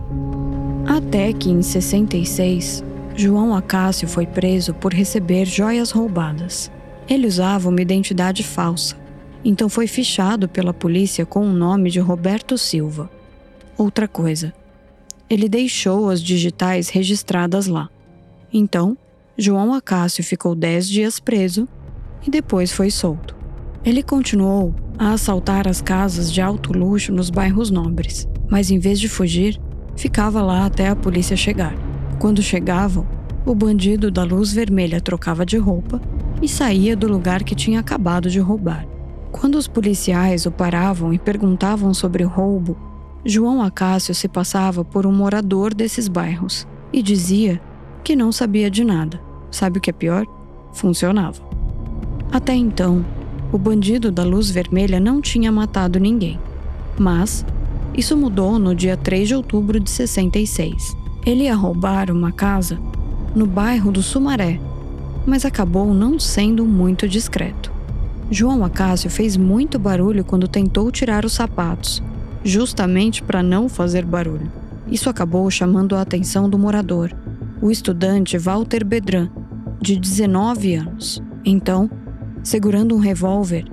Até 0.85 1.31
que 1.31 1.49
em 1.49 1.61
66, 1.61 2.83
João 3.15 3.55
Acácio 3.55 4.05
foi 4.05 4.27
preso 4.27 4.73
por 4.73 4.93
receber 4.93 5.45
joias 5.45 5.91
roubadas. 5.91 6.69
Ele 7.07 7.25
usava 7.25 7.69
uma 7.69 7.81
identidade 7.81 8.43
falsa, 8.43 8.97
então 9.45 9.69
foi 9.69 9.87
fichado 9.87 10.49
pela 10.49 10.73
polícia 10.73 11.25
com 11.25 11.47
o 11.47 11.53
nome 11.53 11.89
de 11.89 12.01
Roberto 12.01 12.57
Silva. 12.57 13.09
Outra 13.77 14.09
coisa, 14.09 14.53
ele 15.29 15.47
deixou 15.47 16.09
as 16.09 16.21
digitais 16.21 16.89
registradas 16.89 17.67
lá. 17.67 17.89
Então, 18.51 18.97
João 19.35 19.73
Acácio 19.73 20.23
ficou 20.23 20.53
10 20.53 20.87
dias 20.87 21.19
preso 21.19 21.67
e 22.25 22.29
depois 22.29 22.71
foi 22.71 22.91
solto. 22.91 23.35
Ele 23.83 24.03
continuou 24.03 24.75
a 24.97 25.13
assaltar 25.13 25.67
as 25.67 25.81
casas 25.81 26.31
de 26.31 26.39
alto 26.39 26.71
luxo 26.71 27.11
nos 27.11 27.31
bairros 27.31 27.71
nobres, 27.71 28.27
mas 28.47 28.69
em 28.69 28.77
vez 28.77 28.99
de 28.99 29.09
fugir, 29.09 29.59
ficava 29.95 30.39
lá 30.43 30.67
até 30.67 30.87
a 30.87 30.95
polícia 30.95 31.35
chegar. 31.35 31.75
Quando 32.19 32.43
chegavam, 32.43 33.07
o 33.43 33.55
bandido 33.55 34.11
da 34.11 34.23
luz 34.23 34.53
vermelha 34.53 35.01
trocava 35.01 35.43
de 35.43 35.57
roupa 35.57 35.99
e 36.39 36.47
saía 36.47 36.95
do 36.95 37.07
lugar 37.07 37.43
que 37.43 37.55
tinha 37.55 37.79
acabado 37.79 38.29
de 38.29 38.39
roubar. 38.39 38.85
Quando 39.31 39.55
os 39.55 39.67
policiais 39.67 40.45
o 40.45 40.51
paravam 40.51 41.11
e 41.11 41.17
perguntavam 41.17 41.91
sobre 41.91 42.23
o 42.23 42.29
roubo, 42.29 42.77
João 43.25 43.63
Acácio 43.63 44.13
se 44.13 44.27
passava 44.27 44.85
por 44.85 45.07
um 45.07 45.11
morador 45.11 45.73
desses 45.73 46.07
bairros 46.07 46.67
e 46.93 47.01
dizia 47.01 47.59
que 48.03 48.15
não 48.15 48.31
sabia 48.31 48.69
de 48.69 48.83
nada. 48.83 49.19
Sabe 49.49 49.77
o 49.77 49.81
que 49.81 49.89
é 49.89 49.93
pior? 49.93 50.25
Funcionava. 50.73 51.41
Até 52.31 52.53
então, 52.53 53.05
o 53.51 53.57
bandido 53.57 54.11
da 54.11 54.23
luz 54.23 54.49
vermelha 54.49 54.99
não 54.99 55.21
tinha 55.21 55.51
matado 55.51 55.99
ninguém. 55.99 56.39
Mas 56.97 57.45
isso 57.95 58.17
mudou 58.17 58.59
no 58.59 58.75
dia 58.75 58.97
3 58.97 59.27
de 59.27 59.35
outubro 59.35 59.79
de 59.79 59.89
66. 59.89 60.95
Ele 61.25 61.43
ia 61.43 61.55
roubar 61.55 62.11
uma 62.11 62.31
casa 62.31 62.77
no 63.35 63.45
bairro 63.45 63.91
do 63.91 64.03
Sumaré, 64.03 64.59
mas 65.25 65.45
acabou 65.45 65.93
não 65.93 66.19
sendo 66.19 66.65
muito 66.65 67.07
discreto. 67.07 67.71
João 68.29 68.65
Acácio 68.65 69.09
fez 69.09 69.37
muito 69.37 69.77
barulho 69.77 70.25
quando 70.25 70.47
tentou 70.47 70.91
tirar 70.91 71.23
os 71.23 71.33
sapatos, 71.33 72.01
justamente 72.43 73.21
para 73.21 73.43
não 73.43 73.69
fazer 73.69 74.03
barulho. 74.05 74.51
Isso 74.87 75.09
acabou 75.09 75.49
chamando 75.49 75.95
a 75.95 76.01
atenção 76.01 76.49
do 76.49 76.57
morador, 76.57 77.13
o 77.63 77.71
estudante 77.71 78.37
Walter 78.37 78.83
Bedran, 78.83 79.29
de 79.79 79.97
19 79.97 80.75
anos. 80.75 81.23
Então, 81.45 81.89
segurando 82.43 82.93
um 82.93 82.99
revólver, 82.99 83.63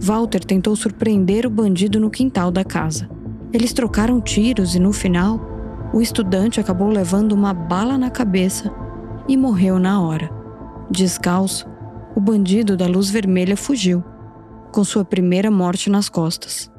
Walter 0.00 0.44
tentou 0.44 0.76
surpreender 0.76 1.44
o 1.44 1.50
bandido 1.50 1.98
no 1.98 2.08
quintal 2.08 2.52
da 2.52 2.62
casa. 2.62 3.10
Eles 3.52 3.72
trocaram 3.72 4.20
tiros 4.20 4.76
e 4.76 4.78
no 4.78 4.92
final, 4.92 5.40
o 5.92 6.00
estudante 6.00 6.60
acabou 6.60 6.88
levando 6.88 7.32
uma 7.32 7.52
bala 7.52 7.98
na 7.98 8.10
cabeça 8.10 8.72
e 9.26 9.36
morreu 9.36 9.76
na 9.76 10.00
hora. 10.00 10.30
Descalço, 10.88 11.66
o 12.14 12.20
bandido 12.20 12.76
da 12.76 12.86
luz 12.86 13.10
vermelha 13.10 13.56
fugiu, 13.56 14.04
com 14.70 14.84
sua 14.84 15.04
primeira 15.04 15.50
morte 15.50 15.90
nas 15.90 16.08
costas. 16.08 16.70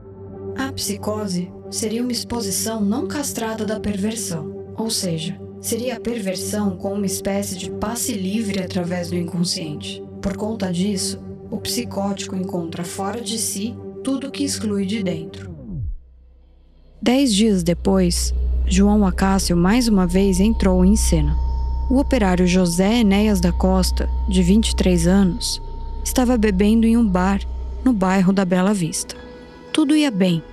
A 0.57 0.71
psicose 0.71 1.51
seria 1.69 2.01
uma 2.01 2.13
exposição 2.13 2.79
não 2.79 3.05
castrada 3.05 3.65
da 3.65 3.81
perversão, 3.81 4.73
ou 4.77 4.89
seja, 4.89 5.42
seria 5.63 5.95
a 5.95 5.99
perversão 5.99 6.75
com 6.75 6.93
uma 6.93 7.05
espécie 7.05 7.57
de 7.57 7.71
passe 7.71 8.11
livre 8.11 8.61
através 8.61 9.09
do 9.09 9.15
inconsciente. 9.15 10.03
Por 10.21 10.35
conta 10.35 10.71
disso, 10.71 11.23
o 11.49 11.57
psicótico 11.57 12.35
encontra 12.35 12.83
fora 12.83 13.21
de 13.21 13.37
si 13.37 13.73
tudo 14.03 14.29
que 14.29 14.43
exclui 14.43 14.85
de 14.85 15.01
dentro. 15.01 15.55
Dez 17.01 17.33
dias 17.33 17.63
depois, 17.63 18.33
João 18.67 19.07
Acácio 19.07 19.55
mais 19.55 19.87
uma 19.87 20.05
vez 20.05 20.41
entrou 20.41 20.83
em 20.83 20.97
cena. 20.97 21.33
O 21.89 21.97
operário 21.97 22.45
José 22.45 22.99
Enéas 22.99 23.39
da 23.39 23.53
Costa, 23.53 24.09
de 24.27 24.43
23 24.43 25.07
anos, 25.07 25.61
estava 26.03 26.37
bebendo 26.37 26.85
em 26.85 26.97
um 26.97 27.07
bar 27.07 27.39
no 27.85 27.93
bairro 27.93 28.33
da 28.33 28.43
Bela 28.43 28.73
Vista. 28.73 29.15
Tudo 29.71 29.95
ia 29.95 30.11
bem, 30.11 30.43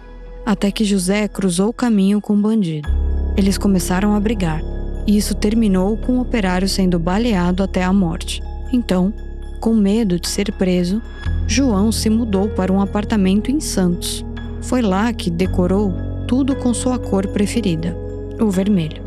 até 0.46 0.70
que 0.70 0.84
José 0.84 1.26
cruzou 1.26 1.70
o 1.70 1.74
caminho 1.74 2.20
com 2.20 2.34
um 2.34 2.40
bandido. 2.40 2.88
Eles 3.36 3.58
começaram 3.58 4.14
a 4.14 4.20
brigar 4.20 4.69
e 5.06 5.16
isso 5.16 5.34
terminou 5.34 5.96
com 5.96 6.18
o 6.18 6.20
operário 6.20 6.68
sendo 6.68 6.98
baleado 6.98 7.62
até 7.62 7.82
a 7.82 7.92
morte. 7.92 8.42
Então, 8.72 9.12
com 9.60 9.74
medo 9.74 10.18
de 10.18 10.28
ser 10.28 10.52
preso, 10.52 11.02
João 11.46 11.92
se 11.92 12.08
mudou 12.08 12.48
para 12.48 12.72
um 12.72 12.80
apartamento 12.80 13.50
em 13.50 13.60
Santos. 13.60 14.24
Foi 14.62 14.82
lá 14.82 15.12
que 15.12 15.30
decorou 15.30 15.92
tudo 16.26 16.54
com 16.56 16.72
sua 16.72 16.98
cor 16.98 17.26
preferida, 17.26 17.96
o 18.40 18.50
vermelho. 18.50 19.02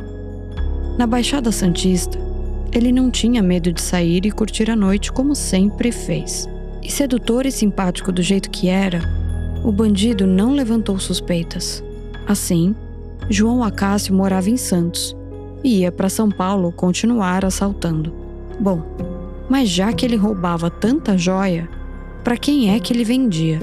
Na 0.97 1.07
Baixada 1.07 1.51
Santista, 1.51 2.19
ele 2.71 2.91
não 2.91 3.09
tinha 3.09 3.41
medo 3.41 3.71
de 3.71 3.81
sair 3.81 4.25
e 4.25 4.31
curtir 4.31 4.69
a 4.69 4.75
noite 4.75 5.11
como 5.11 5.35
sempre 5.35 5.91
fez. 5.91 6.47
E 6.81 6.91
sedutor 6.91 7.45
e 7.45 7.51
simpático 7.51 8.11
do 8.11 8.21
jeito 8.21 8.49
que 8.49 8.67
era, 8.67 9.01
o 9.63 9.71
bandido 9.71 10.27
não 10.27 10.53
levantou 10.53 10.99
suspeitas. 10.99 11.83
Assim, 12.27 12.75
João 13.29 13.63
Acácio 13.63 14.13
morava 14.13 14.49
em 14.49 14.57
Santos 14.57 15.15
e 15.63 15.79
ia 15.79 15.91
para 15.91 16.09
São 16.09 16.29
Paulo 16.29 16.71
continuar 16.71 17.45
assaltando. 17.45 18.13
Bom, 18.59 18.83
mas 19.49 19.69
já 19.69 19.93
que 19.93 20.05
ele 20.05 20.15
roubava 20.15 20.69
tanta 20.69 21.17
joia, 21.17 21.69
para 22.23 22.37
quem 22.37 22.73
é 22.73 22.79
que 22.79 22.93
ele 22.93 23.03
vendia? 23.03 23.59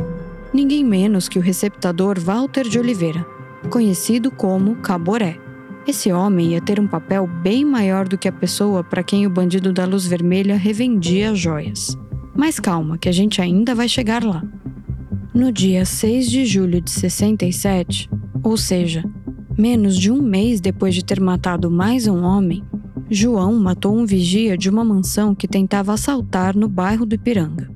Ninguém 0.53 0.85
menos 0.85 1.29
que 1.29 1.39
o 1.39 1.43
receptador 1.43 2.19
Walter 2.19 2.69
de 2.69 2.79
Oliveira, 2.79 3.25
conhecido 3.71 4.31
como 4.31 4.77
Caboré. 4.77 5.39
Esse 5.87 6.13
homem 6.13 6.53
ia 6.53 6.61
ter 6.61 6.79
um 6.79 6.87
papel 6.87 7.27
bem 7.27 7.65
maior 7.65 8.07
do 8.07 8.19
que 8.19 8.29
a 8.29 8.33
pessoa 8.33 8.85
para 8.85 9.03
quem 9.03 9.27
o 9.27 9.31
bandido 9.31 9.73
da 9.73 9.85
luz 9.85 10.07
vermelha 10.07 10.57
revendia 10.57 11.35
joias. 11.35 11.97
Mas 12.35 12.61
calma, 12.61 12.99
que 12.99 13.09
a 13.09 13.13
gente 13.13 13.41
ainda 13.41 13.75
vai 13.75 13.89
chegar 13.89 14.23
lá. 14.23 14.45
No 15.33 15.51
dia 15.53 15.85
6 15.85 16.29
de 16.29 16.45
julho 16.45 16.81
de 16.81 16.91
67, 16.91 18.11
ou 18.43 18.57
seja, 18.57 19.05
Menos 19.61 19.99
de 19.99 20.11
um 20.11 20.23
mês 20.23 20.59
depois 20.59 20.95
de 20.95 21.05
ter 21.05 21.21
matado 21.21 21.71
mais 21.71 22.07
um 22.07 22.25
homem, 22.25 22.65
João 23.11 23.61
matou 23.61 23.95
um 23.95 24.07
vigia 24.07 24.57
de 24.57 24.71
uma 24.71 24.83
mansão 24.83 25.35
que 25.35 25.47
tentava 25.47 25.93
assaltar 25.93 26.57
no 26.57 26.67
bairro 26.67 27.05
do 27.05 27.15
Ipiranga. 27.15 27.71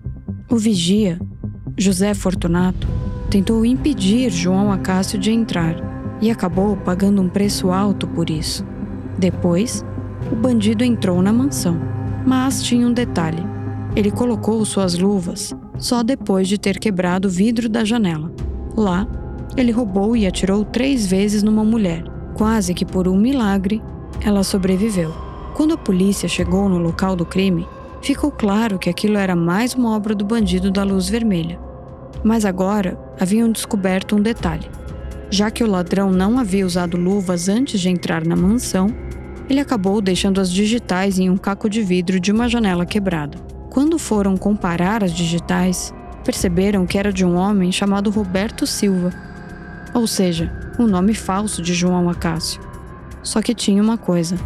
O 0.50 0.56
vigia, 0.56 1.20
José 1.76 2.14
Fortunato, 2.14 2.88
tentou 3.28 3.66
impedir 3.66 4.30
João 4.30 4.72
Acácio 4.72 5.18
de 5.18 5.30
entrar 5.30 5.76
e 6.22 6.30
acabou 6.30 6.74
pagando 6.74 7.20
um 7.20 7.28
preço 7.28 7.70
alto 7.70 8.08
por 8.08 8.30
isso. 8.30 8.64
Depois, 9.18 9.84
o 10.32 10.34
bandido 10.34 10.84
entrou 10.84 11.20
na 11.20 11.34
mansão, 11.34 11.78
mas 12.26 12.62
tinha 12.62 12.86
um 12.86 12.94
detalhe: 12.94 13.42
ele 13.94 14.10
colocou 14.10 14.64
suas 14.64 14.98
luvas 14.98 15.52
só 15.76 16.02
depois 16.02 16.48
de 16.48 16.56
ter 16.56 16.78
quebrado 16.78 17.28
o 17.28 17.30
vidro 17.30 17.68
da 17.68 17.84
janela. 17.84 18.32
Lá, 18.74 19.06
ele 19.56 19.70
roubou 19.70 20.16
e 20.16 20.26
atirou 20.26 20.64
três 20.64 21.06
vezes 21.06 21.42
numa 21.42 21.64
mulher. 21.64 22.04
Quase 22.34 22.74
que 22.74 22.84
por 22.84 23.06
um 23.06 23.16
milagre, 23.16 23.82
ela 24.24 24.42
sobreviveu. 24.42 25.14
Quando 25.54 25.74
a 25.74 25.78
polícia 25.78 26.28
chegou 26.28 26.68
no 26.68 26.78
local 26.78 27.14
do 27.14 27.24
crime, 27.24 27.66
ficou 28.02 28.30
claro 28.30 28.78
que 28.78 28.90
aquilo 28.90 29.16
era 29.16 29.36
mais 29.36 29.74
uma 29.74 29.94
obra 29.94 30.14
do 30.14 30.24
bandido 30.24 30.70
da 30.70 30.82
luz 30.82 31.08
vermelha. 31.08 31.58
Mas 32.24 32.44
agora 32.44 32.98
haviam 33.20 33.50
descoberto 33.50 34.16
um 34.16 34.20
detalhe. 34.20 34.68
Já 35.30 35.50
que 35.50 35.62
o 35.62 35.70
ladrão 35.70 36.10
não 36.10 36.38
havia 36.38 36.66
usado 36.66 36.96
luvas 36.96 37.48
antes 37.48 37.80
de 37.80 37.88
entrar 37.88 38.24
na 38.24 38.34
mansão, 38.34 38.88
ele 39.48 39.60
acabou 39.60 40.00
deixando 40.00 40.40
as 40.40 40.50
digitais 40.50 41.18
em 41.18 41.30
um 41.30 41.36
caco 41.36 41.68
de 41.68 41.82
vidro 41.82 42.18
de 42.18 42.32
uma 42.32 42.48
janela 42.48 42.84
quebrada. 42.84 43.38
Quando 43.70 43.98
foram 43.98 44.36
comparar 44.36 45.04
as 45.04 45.12
digitais, 45.12 45.92
perceberam 46.24 46.86
que 46.86 46.98
era 46.98 47.12
de 47.12 47.24
um 47.24 47.36
homem 47.36 47.70
chamado 47.70 48.10
Roberto 48.10 48.66
Silva, 48.66 49.12
ou 49.94 50.06
seja, 50.06 50.52
o 50.78 50.86
nome 50.86 51.14
falso 51.14 51.62
de 51.62 51.72
João 51.72 52.10
Acácio. 52.10 52.60
Só 53.22 53.40
que 53.40 53.54
tinha 53.54 53.82
uma 53.82 53.96
coisa: 53.96 54.36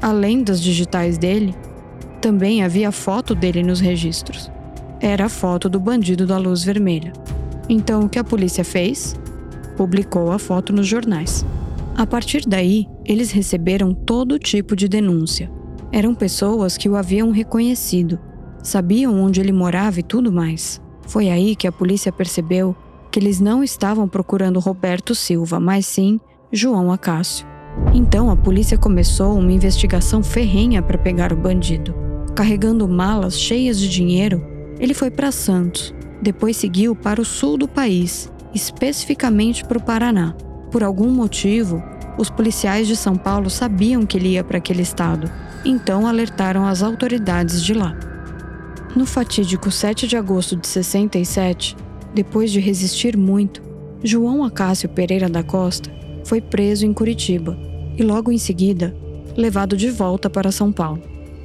além 0.00 0.44
das 0.44 0.60
digitais 0.60 1.16
dele, 1.16 1.54
também 2.20 2.62
havia 2.62 2.92
foto 2.92 3.34
dele 3.34 3.62
nos 3.62 3.80
registros. 3.80 4.50
era 5.00 5.26
a 5.26 5.28
foto 5.28 5.68
do 5.68 5.80
bandido 5.80 6.26
da 6.26 6.38
luz 6.38 6.64
vermelha. 6.64 7.12
Então 7.68 8.02
o 8.02 8.08
que 8.08 8.18
a 8.18 8.24
polícia 8.24 8.64
fez? 8.64 9.16
Publicou 9.76 10.30
a 10.30 10.38
foto 10.38 10.72
nos 10.72 10.86
jornais. 10.86 11.44
A 11.96 12.06
partir 12.06 12.44
daí, 12.46 12.86
eles 13.04 13.30
receberam 13.30 13.92
todo 13.92 14.38
tipo 14.38 14.74
de 14.74 14.88
denúncia. 14.88 15.50
Eram 15.92 16.14
pessoas 16.14 16.76
que 16.76 16.88
o 16.88 16.96
haviam 16.96 17.30
reconhecido, 17.30 18.18
sabiam 18.62 19.20
onde 19.20 19.40
ele 19.40 19.52
morava 19.52 20.00
e 20.00 20.02
tudo 20.02 20.32
mais. 20.32 20.80
Foi 21.06 21.28
aí 21.28 21.54
que 21.54 21.66
a 21.66 21.72
polícia 21.72 22.10
percebeu 22.10 22.74
que 23.14 23.20
eles 23.20 23.38
não 23.38 23.62
estavam 23.62 24.08
procurando 24.08 24.58
Roberto 24.58 25.14
Silva, 25.14 25.60
mas 25.60 25.86
sim 25.86 26.18
João 26.50 26.90
Acácio. 26.90 27.46
Então 27.94 28.28
a 28.28 28.34
polícia 28.34 28.76
começou 28.76 29.38
uma 29.38 29.52
investigação 29.52 30.20
ferrenha 30.20 30.82
para 30.82 30.98
pegar 30.98 31.32
o 31.32 31.36
bandido. 31.36 31.94
Carregando 32.34 32.88
malas 32.88 33.38
cheias 33.38 33.78
de 33.78 33.88
dinheiro, 33.88 34.44
ele 34.80 34.92
foi 34.92 35.12
para 35.12 35.30
Santos, 35.30 35.94
depois 36.20 36.56
seguiu 36.56 36.96
para 36.96 37.20
o 37.20 37.24
sul 37.24 37.56
do 37.56 37.68
país, 37.68 38.32
especificamente 38.52 39.64
para 39.64 39.78
o 39.78 39.84
Paraná. 39.84 40.34
Por 40.72 40.82
algum 40.82 41.08
motivo, 41.08 41.80
os 42.18 42.28
policiais 42.28 42.88
de 42.88 42.96
São 42.96 43.14
Paulo 43.14 43.48
sabiam 43.48 44.04
que 44.04 44.18
ele 44.18 44.30
ia 44.30 44.42
para 44.42 44.58
aquele 44.58 44.82
estado, 44.82 45.30
então 45.64 46.04
alertaram 46.04 46.66
as 46.66 46.82
autoridades 46.82 47.62
de 47.62 47.74
lá. 47.74 47.96
No 48.96 49.06
fatídico 49.06 49.70
7 49.70 50.08
de 50.08 50.16
agosto 50.16 50.56
de 50.56 50.66
67, 50.66 51.76
depois 52.14 52.52
de 52.52 52.60
resistir 52.60 53.16
muito, 53.16 53.60
João 54.02 54.44
Acácio 54.44 54.88
Pereira 54.88 55.28
da 55.28 55.42
Costa 55.42 55.90
foi 56.24 56.40
preso 56.40 56.86
em 56.86 56.92
Curitiba 56.92 57.58
e 57.98 58.02
logo 58.02 58.30
em 58.30 58.38
seguida 58.38 58.94
levado 59.36 59.76
de 59.76 59.90
volta 59.90 60.30
para 60.30 60.52
São 60.52 60.70
Paulo. 60.70 61.02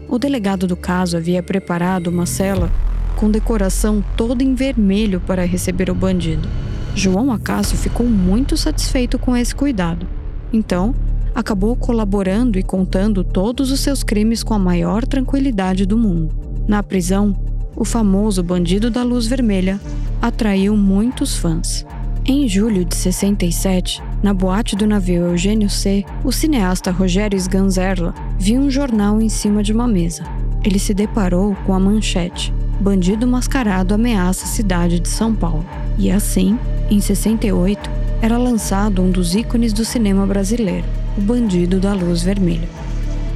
O 0.07 0.19
delegado 0.19 0.67
do 0.67 0.75
caso 0.75 1.17
havia 1.17 1.41
preparado 1.41 2.07
uma 2.07 2.25
cela 2.25 2.71
com 3.15 3.31
decoração 3.31 4.03
toda 4.15 4.43
em 4.43 4.53
vermelho 4.53 5.19
para 5.19 5.45
receber 5.45 5.89
o 5.89 5.95
bandido. 5.95 6.47
João 6.95 7.31
Acácio 7.31 7.77
ficou 7.77 8.05
muito 8.05 8.55
satisfeito 8.55 9.17
com 9.17 9.35
esse 9.35 9.55
cuidado. 9.55 10.07
Então, 10.53 10.93
acabou 11.33 11.75
colaborando 11.75 12.59
e 12.59 12.63
contando 12.63 13.23
todos 13.23 13.71
os 13.71 13.79
seus 13.79 14.03
crimes 14.03 14.43
com 14.43 14.53
a 14.53 14.59
maior 14.59 15.05
tranquilidade 15.05 15.85
do 15.85 15.97
mundo. 15.97 16.33
Na 16.67 16.83
prisão, 16.83 17.35
o 17.75 17.85
famoso 17.85 18.43
bandido 18.43 18.89
da 18.89 19.03
luz 19.03 19.25
vermelha 19.25 19.79
atraiu 20.21 20.75
muitos 20.75 21.35
fãs. 21.35 21.85
Em 22.25 22.47
julho 22.47 22.85
de 22.85 22.95
67, 22.95 24.03
na 24.21 24.33
boate 24.33 24.75
do 24.75 24.85
navio 24.85 25.27
Eugênio 25.27 25.69
C, 25.69 26.05
o 26.23 26.31
cineasta 26.31 26.91
Rogério 26.91 27.37
Sganzerla 27.37 28.13
viu 28.37 28.61
um 28.61 28.69
jornal 28.69 29.21
em 29.21 29.29
cima 29.29 29.63
de 29.63 29.73
uma 29.73 29.87
mesa. 29.87 30.23
Ele 30.63 30.77
se 30.77 30.93
deparou 30.93 31.55
com 31.65 31.73
a 31.73 31.79
manchete: 31.79 32.53
Bandido 32.79 33.25
mascarado 33.25 33.93
ameaça 33.93 34.45
a 34.45 34.47
cidade 34.47 34.99
de 34.99 35.07
São 35.07 35.33
Paulo. 35.33 35.65
E 35.97 36.11
assim, 36.11 36.59
em 36.89 36.99
68, 36.99 37.89
era 38.21 38.37
lançado 38.37 39.01
um 39.01 39.09
dos 39.09 39.33
ícones 39.33 39.73
do 39.73 39.83
cinema 39.83 40.25
brasileiro, 40.27 40.85
O 41.17 41.21
Bandido 41.21 41.79
da 41.79 41.93
Luz 41.93 42.21
Vermelha. 42.21 42.69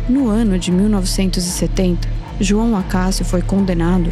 No 0.08 0.28
ano 0.28 0.60
de 0.60 0.72
1970, 0.72 2.08
João 2.40 2.76
Acácio 2.76 3.24
foi 3.24 3.42
condenado 3.42 4.10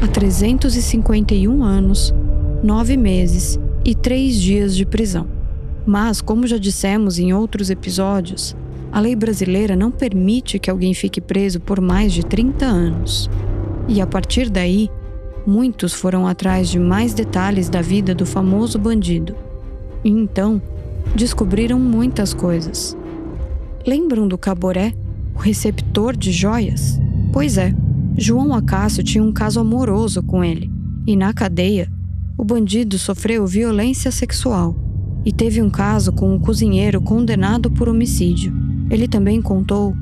a 0.00 0.06
351 0.06 1.62
anos, 1.62 2.14
9 2.62 2.96
meses 2.96 3.58
e 3.84 3.94
3 3.94 4.40
dias 4.40 4.76
de 4.76 4.84
prisão. 4.84 5.26
Mas, 5.86 6.20
como 6.20 6.46
já 6.46 6.58
dissemos 6.58 7.18
em 7.18 7.32
outros 7.32 7.70
episódios, 7.70 8.54
a 8.92 9.00
lei 9.00 9.16
brasileira 9.16 9.74
não 9.74 9.90
permite 9.90 10.58
que 10.58 10.70
alguém 10.70 10.92
fique 10.92 11.20
preso 11.20 11.60
por 11.60 11.80
mais 11.80 12.12
de 12.12 12.24
30 12.24 12.66
anos. 12.66 13.30
E 13.88 14.00
a 14.00 14.06
partir 14.06 14.50
daí, 14.50 14.90
muitos 15.46 15.92
foram 15.92 16.26
atrás 16.26 16.68
de 16.68 16.78
mais 16.78 17.14
detalhes 17.14 17.68
da 17.68 17.80
vida 17.80 18.14
do 18.14 18.26
famoso 18.26 18.78
bandido. 18.78 19.34
E 20.04 20.10
então, 20.10 20.60
descobriram 21.14 21.78
muitas 21.78 22.34
coisas. 22.34 22.96
Lembram 23.86 24.26
do 24.26 24.36
Caboré, 24.36 24.92
o 25.34 25.38
receptor 25.38 26.16
de 26.16 26.32
joias? 26.32 26.98
Pois 27.32 27.56
é, 27.56 27.72
João 28.18 28.54
Acácio 28.54 29.04
tinha 29.04 29.22
um 29.22 29.30
caso 29.30 29.60
amoroso 29.60 30.22
com 30.22 30.42
ele, 30.42 30.72
e 31.06 31.14
na 31.14 31.34
cadeia, 31.34 31.92
o 32.38 32.42
bandido 32.42 32.98
sofreu 32.98 33.46
violência 33.46 34.10
sexual 34.10 34.74
e 35.22 35.30
teve 35.30 35.60
um 35.60 35.68
caso 35.68 36.12
com 36.12 36.34
um 36.34 36.38
cozinheiro 36.38 36.98
condenado 37.00 37.70
por 37.70 37.90
homicídio. 37.90 38.54
Ele 38.88 39.06
também 39.06 39.42
contou 39.42 39.94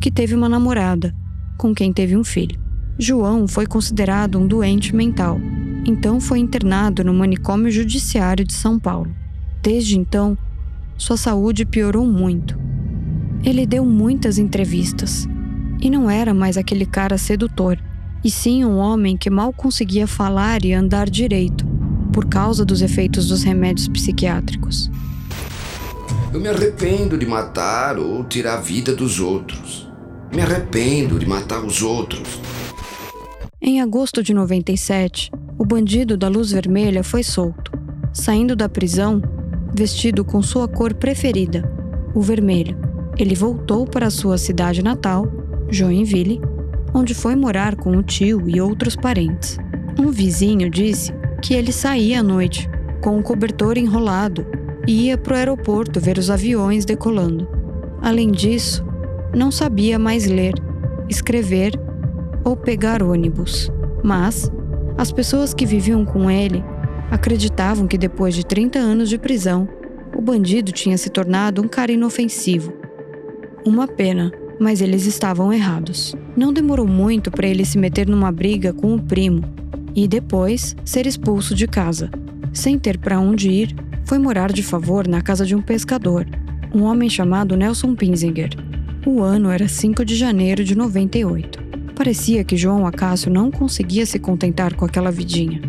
que 0.00 0.12
teve 0.12 0.32
uma 0.32 0.48
namorada, 0.48 1.12
com 1.58 1.74
quem 1.74 1.92
teve 1.92 2.16
um 2.16 2.22
filho. 2.22 2.60
João 2.98 3.48
foi 3.48 3.66
considerado 3.66 4.38
um 4.38 4.46
doente 4.46 4.94
mental, 4.94 5.40
então 5.84 6.20
foi 6.20 6.38
internado 6.38 7.02
no 7.02 7.12
manicômio 7.12 7.70
judiciário 7.70 8.44
de 8.44 8.54
São 8.54 8.78
Paulo. 8.78 9.10
Desde 9.60 9.98
então, 9.98 10.38
sua 10.96 11.16
saúde 11.16 11.66
piorou 11.66 12.06
muito. 12.06 12.56
Ele 13.42 13.66
deu 13.66 13.84
muitas 13.84 14.38
entrevistas 14.38 15.28
e 15.80 15.90
não 15.90 16.10
era 16.10 16.32
mais 16.32 16.56
aquele 16.56 16.86
cara 16.86 17.18
sedutor, 17.18 17.78
e 18.24 18.30
sim 18.30 18.64
um 18.64 18.78
homem 18.78 19.16
que 19.16 19.30
mal 19.30 19.52
conseguia 19.52 20.06
falar 20.06 20.64
e 20.64 20.72
andar 20.72 21.08
direito, 21.08 21.66
por 22.12 22.26
causa 22.26 22.64
dos 22.64 22.82
efeitos 22.82 23.28
dos 23.28 23.42
remédios 23.42 23.88
psiquiátricos. 23.88 24.90
Eu 26.32 26.40
me 26.40 26.48
arrependo 26.48 27.16
de 27.16 27.24
matar 27.24 27.98
ou 27.98 28.24
tirar 28.24 28.54
a 28.54 28.60
vida 28.60 28.94
dos 28.94 29.20
outros. 29.20 29.88
Me 30.34 30.42
arrependo 30.42 31.18
de 31.18 31.26
matar 31.26 31.64
os 31.64 31.82
outros. 31.82 32.40
Em 33.60 33.80
agosto 33.80 34.22
de 34.22 34.34
97, 34.34 35.30
o 35.58 35.64
bandido 35.64 36.16
da 36.16 36.28
luz 36.28 36.50
vermelha 36.50 37.02
foi 37.02 37.22
solto, 37.22 37.72
saindo 38.12 38.54
da 38.54 38.68
prisão 38.68 39.22
vestido 39.74 40.24
com 40.24 40.42
sua 40.42 40.66
cor 40.66 40.94
preferida, 40.94 41.70
o 42.14 42.20
vermelho. 42.20 42.76
Ele 43.16 43.34
voltou 43.34 43.86
para 43.86 44.10
sua 44.10 44.36
cidade 44.36 44.82
natal 44.82 45.26
Joinville, 45.70 46.40
onde 46.94 47.14
foi 47.14 47.36
morar 47.36 47.76
com 47.76 47.96
o 47.96 48.02
tio 48.02 48.48
e 48.48 48.60
outros 48.60 48.96
parentes. 48.96 49.58
Um 49.98 50.10
vizinho 50.10 50.70
disse 50.70 51.12
que 51.42 51.54
ele 51.54 51.72
saía 51.72 52.20
à 52.20 52.22
noite, 52.22 52.68
com 53.00 53.16
um 53.16 53.22
cobertor 53.22 53.76
enrolado, 53.76 54.46
e 54.86 55.06
ia 55.06 55.18
para 55.18 55.34
o 55.34 55.36
aeroporto 55.36 56.00
ver 56.00 56.18
os 56.18 56.30
aviões 56.30 56.84
decolando. 56.84 57.48
Além 58.00 58.30
disso, 58.30 58.84
não 59.34 59.50
sabia 59.50 59.98
mais 59.98 60.26
ler, 60.26 60.54
escrever 61.08 61.72
ou 62.44 62.56
pegar 62.56 63.02
ônibus. 63.02 63.70
Mas 64.02 64.50
as 64.96 65.10
pessoas 65.10 65.52
que 65.52 65.66
viviam 65.66 66.04
com 66.04 66.30
ele 66.30 66.64
acreditavam 67.10 67.86
que 67.86 67.98
depois 67.98 68.34
de 68.34 68.44
30 68.44 68.78
anos 68.78 69.08
de 69.08 69.18
prisão, 69.18 69.68
o 70.16 70.22
bandido 70.22 70.72
tinha 70.72 70.96
se 70.96 71.10
tornado 71.10 71.62
um 71.62 71.68
cara 71.68 71.92
inofensivo. 71.92 72.72
Uma 73.64 73.86
pena, 73.88 74.32
mas 74.58 74.80
eles 74.80 75.06
estavam 75.06 75.52
errados. 75.52 76.14
Não 76.36 76.52
demorou 76.52 76.86
muito 76.86 77.30
para 77.30 77.46
ele 77.46 77.64
se 77.64 77.78
meter 77.78 78.06
numa 78.06 78.32
briga 78.32 78.72
com 78.72 78.94
o 78.94 79.02
primo 79.02 79.42
e 79.94 80.06
depois 80.06 80.76
ser 80.84 81.06
expulso 81.06 81.54
de 81.54 81.66
casa. 81.66 82.10
Sem 82.52 82.78
ter 82.78 82.98
para 82.98 83.18
onde 83.18 83.50
ir, 83.50 83.74
foi 84.04 84.18
morar 84.18 84.52
de 84.52 84.62
favor 84.62 85.06
na 85.08 85.20
casa 85.20 85.44
de 85.44 85.54
um 85.54 85.62
pescador, 85.62 86.26
um 86.74 86.82
homem 86.82 87.08
chamado 87.08 87.56
Nelson 87.56 87.94
Pinzinger. 87.94 88.50
O 89.06 89.22
ano 89.22 89.50
era 89.50 89.68
5 89.68 90.04
de 90.04 90.14
janeiro 90.14 90.64
de 90.64 90.76
98. 90.76 91.64
Parecia 91.94 92.44
que 92.44 92.56
João 92.56 92.86
Acácio 92.86 93.32
não 93.32 93.50
conseguia 93.50 94.04
se 94.04 94.18
contentar 94.18 94.74
com 94.74 94.84
aquela 94.84 95.10
vidinha. 95.10 95.60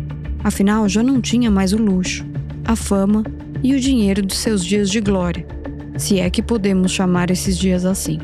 Afinal, 0.44 0.88
já 0.88 1.02
não 1.02 1.20
tinha 1.20 1.50
mais 1.50 1.72
o 1.72 1.78
luxo, 1.78 2.24
a 2.64 2.76
fama 2.76 3.24
e 3.62 3.74
o 3.74 3.80
dinheiro 3.80 4.22
dos 4.22 4.38
seus 4.38 4.64
dias 4.64 4.90
de 4.90 5.00
glória, 5.00 5.46
se 5.96 6.20
é 6.20 6.28
que 6.30 6.42
podemos 6.42 6.92
chamar 6.92 7.30
esses 7.30 7.56
dias 7.56 7.84
assim. 7.84 8.18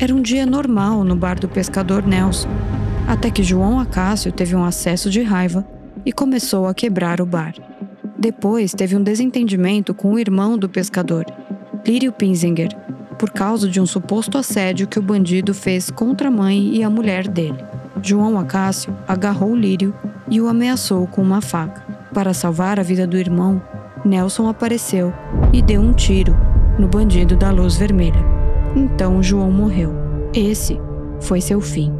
Era 0.00 0.14
um 0.14 0.22
dia 0.22 0.46
normal 0.46 1.04
no 1.04 1.14
bar 1.14 1.38
do 1.38 1.46
pescador 1.46 2.06
Nelson, 2.06 2.48
até 3.06 3.30
que 3.30 3.42
João 3.42 3.78
Acácio 3.78 4.32
teve 4.32 4.56
um 4.56 4.64
acesso 4.64 5.10
de 5.10 5.20
raiva 5.20 5.62
e 6.06 6.10
começou 6.10 6.66
a 6.66 6.72
quebrar 6.72 7.20
o 7.20 7.26
bar. 7.26 7.52
Depois 8.18 8.72
teve 8.72 8.96
um 8.96 9.02
desentendimento 9.02 9.92
com 9.92 10.14
o 10.14 10.18
irmão 10.18 10.56
do 10.56 10.70
pescador, 10.70 11.26
Lírio 11.86 12.12
Pinzinger, 12.12 12.74
por 13.18 13.28
causa 13.28 13.68
de 13.68 13.78
um 13.78 13.84
suposto 13.84 14.38
assédio 14.38 14.88
que 14.88 14.98
o 14.98 15.02
bandido 15.02 15.52
fez 15.52 15.90
contra 15.90 16.28
a 16.28 16.30
mãe 16.30 16.74
e 16.74 16.82
a 16.82 16.88
mulher 16.88 17.28
dele. 17.28 17.62
João 18.02 18.38
Acácio 18.38 18.96
agarrou 19.06 19.54
Lírio 19.54 19.94
e 20.30 20.40
o 20.40 20.48
ameaçou 20.48 21.06
com 21.08 21.20
uma 21.20 21.42
faca. 21.42 21.82
Para 22.14 22.32
salvar 22.32 22.80
a 22.80 22.82
vida 22.82 23.06
do 23.06 23.18
irmão, 23.18 23.60
Nelson 24.02 24.48
apareceu 24.48 25.12
e 25.52 25.60
deu 25.60 25.82
um 25.82 25.92
tiro 25.92 26.34
no 26.78 26.88
bandido 26.88 27.36
da 27.36 27.50
luz 27.50 27.76
vermelha. 27.76 28.29
Então 28.76 29.20
João 29.20 29.50
morreu. 29.50 29.92
Esse 30.32 30.78
foi 31.20 31.40
seu 31.40 31.60
fim. 31.60 31.92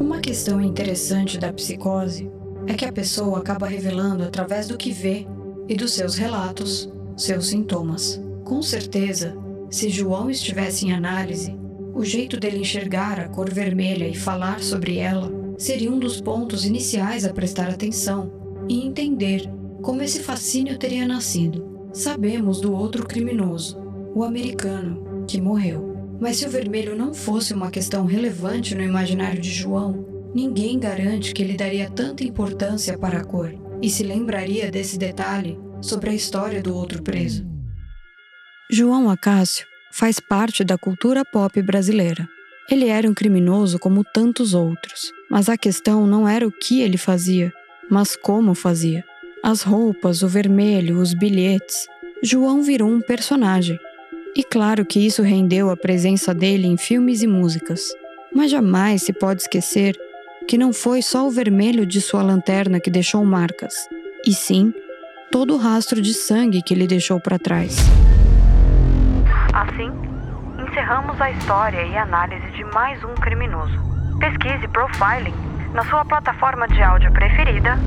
Uma 0.00 0.18
questão 0.18 0.60
interessante 0.60 1.38
da 1.38 1.52
psicose 1.52 2.28
é 2.66 2.74
que 2.74 2.84
a 2.84 2.92
pessoa 2.92 3.38
acaba 3.38 3.68
revelando 3.68 4.24
através 4.24 4.66
do 4.66 4.76
que 4.76 4.90
vê 4.90 5.24
e 5.68 5.76
dos 5.76 5.92
seus 5.92 6.16
relatos 6.16 6.92
seus 7.16 7.46
sintomas. 7.46 8.20
Com 8.44 8.60
certeza, 8.60 9.36
se 9.70 9.88
João 9.88 10.28
estivesse 10.28 10.86
em 10.86 10.92
análise, 10.92 11.56
o 11.94 12.04
jeito 12.04 12.40
dele 12.40 12.58
enxergar 12.58 13.20
a 13.20 13.28
cor 13.28 13.48
vermelha 13.48 14.08
e 14.08 14.16
falar 14.16 14.60
sobre 14.60 14.98
ela 14.98 15.30
seria 15.56 15.92
um 15.92 15.98
dos 16.00 16.20
pontos 16.20 16.64
iniciais 16.64 17.24
a 17.24 17.32
prestar 17.32 17.68
atenção 17.68 18.32
e 18.68 18.84
entender 18.84 19.48
como 19.80 20.02
esse 20.02 20.20
fascínio 20.24 20.76
teria 20.76 21.06
nascido. 21.06 21.88
Sabemos 21.92 22.60
do 22.60 22.74
outro 22.74 23.06
criminoso, 23.06 23.78
o 24.12 24.24
americano, 24.24 25.13
que 25.26 25.40
morreu. 25.40 26.16
Mas 26.20 26.36
se 26.36 26.46
o 26.46 26.50
vermelho 26.50 26.96
não 26.96 27.12
fosse 27.12 27.52
uma 27.52 27.70
questão 27.70 28.06
relevante 28.06 28.74
no 28.74 28.82
imaginário 28.82 29.40
de 29.40 29.50
João, 29.50 30.32
ninguém 30.34 30.78
garante 30.78 31.32
que 31.32 31.42
ele 31.42 31.56
daria 31.56 31.90
tanta 31.90 32.24
importância 32.24 32.96
para 32.96 33.18
a 33.18 33.24
cor 33.24 33.54
e 33.82 33.90
se 33.90 34.02
lembraria 34.02 34.70
desse 34.70 34.98
detalhe 34.98 35.58
sobre 35.80 36.10
a 36.10 36.14
história 36.14 36.62
do 36.62 36.74
outro 36.74 37.02
preso. 37.02 37.46
João 38.70 39.10
Acácio 39.10 39.66
faz 39.92 40.18
parte 40.18 40.64
da 40.64 40.78
cultura 40.78 41.24
pop 41.24 41.60
brasileira. 41.62 42.28
Ele 42.70 42.88
era 42.88 43.08
um 43.08 43.14
criminoso 43.14 43.78
como 43.78 44.02
tantos 44.02 44.54
outros, 44.54 45.12
mas 45.30 45.48
a 45.48 45.58
questão 45.58 46.06
não 46.06 46.26
era 46.26 46.46
o 46.48 46.50
que 46.50 46.80
ele 46.80 46.96
fazia, 46.96 47.52
mas 47.90 48.16
como 48.16 48.54
fazia. 48.54 49.04
As 49.42 49.62
roupas, 49.62 50.22
o 50.22 50.28
vermelho, 50.28 50.98
os 50.98 51.12
bilhetes. 51.12 51.86
João 52.22 52.62
virou 52.62 52.88
um 52.88 53.02
personagem. 53.02 53.78
E 54.36 54.42
claro 54.42 54.84
que 54.84 54.98
isso 54.98 55.22
rendeu 55.22 55.70
a 55.70 55.76
presença 55.76 56.34
dele 56.34 56.66
em 56.66 56.76
filmes 56.76 57.22
e 57.22 57.26
músicas. 57.26 57.94
Mas 58.34 58.50
jamais 58.50 59.02
se 59.02 59.12
pode 59.12 59.42
esquecer 59.42 59.96
que 60.48 60.58
não 60.58 60.72
foi 60.72 61.02
só 61.02 61.26
o 61.26 61.30
vermelho 61.30 61.86
de 61.86 62.00
sua 62.00 62.22
lanterna 62.22 62.80
que 62.80 62.90
deixou 62.90 63.24
marcas, 63.24 63.88
e 64.26 64.34
sim 64.34 64.74
todo 65.30 65.54
o 65.54 65.56
rastro 65.56 66.02
de 66.02 66.12
sangue 66.12 66.62
que 66.62 66.74
ele 66.74 66.86
deixou 66.86 67.20
para 67.20 67.38
trás. 67.38 67.76
Assim, 69.52 69.90
encerramos 70.58 71.20
a 71.20 71.30
história 71.30 71.82
e 71.82 71.96
análise 71.96 72.46
de 72.56 72.64
mais 72.64 73.02
um 73.04 73.14
criminoso. 73.14 73.72
Pesquise 74.18 74.66
Profiling 74.68 75.34
na 75.72 75.84
sua 75.84 76.04
plataforma 76.04 76.66
de 76.68 76.82
áudio 76.82 77.12
preferida 77.12 77.78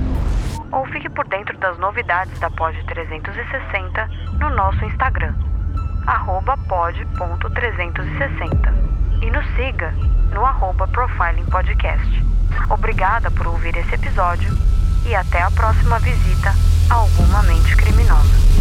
ou 0.71 0.85
fique 0.87 1.09
por 1.09 1.27
dentro 1.27 1.57
das 1.57 1.77
novidades 1.77 2.37
da 2.39 2.49
Pod 2.49 2.77
360 2.85 4.09
no 4.39 4.49
nosso 4.49 4.83
Instagram, 4.85 5.33
pod.360 6.67 8.73
e 9.21 9.29
nos 9.29 9.45
siga 9.55 9.91
no 10.33 10.45
arroba 10.45 10.87
Profiling 10.87 11.43
Podcast. 11.45 12.25
Obrigada 12.69 13.29
por 13.31 13.47
ouvir 13.47 13.75
esse 13.75 13.95
episódio 13.95 14.55
e 15.05 15.13
até 15.13 15.41
a 15.41 15.51
próxima 15.51 15.99
visita 15.99 16.53
a 16.89 16.93
alguma 16.93 17.43
mente 17.43 17.75
criminosa. 17.75 18.56